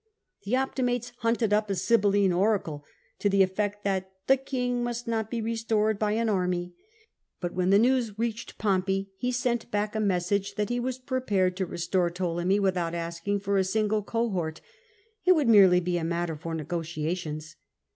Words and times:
The 0.45 0.55
Optimates 0.55 1.11
hunted 1.19 1.53
up 1.53 1.69
a 1.69 1.75
Sibylline 1.75 2.33
oracle, 2.33 2.83
to 3.19 3.29
the 3.29 3.43
effect 3.43 3.83
that 3.83 4.11
'"the 4.25 4.35
king 4.37 4.83
must 4.83 5.07
not 5.07 5.29
be 5.29 5.41
restored 5.43 5.99
by 5.99 6.13
an 6.13 6.27
army." 6.27 6.73
But 7.39 7.53
when 7.53 7.69
the 7.69 7.77
news 7.77 8.17
reached 8.17 8.57
Pompey, 8.57 9.11
he 9.15 9.31
sent 9.31 9.69
back 9.69 9.93
a 9.93 9.99
message 9.99 10.55
that 10.55 10.69
he 10.69 10.79
was 10.79 10.97
prepared 10.97 11.55
to 11.57 11.67
restore 11.67 12.09
Ptolemy 12.09 12.59
without 12.59 12.95
asking 12.95 13.41
for 13.41 13.59
a 13.59 13.63
single 13.63 14.01
cohort; 14.01 14.59
it 15.23 15.33
would 15.33 15.47
merely 15.47 15.79
be 15.79 15.99
a 15.99 16.03
matter 16.03 16.35
for 16.35 16.55
negotiations. 16.55 17.55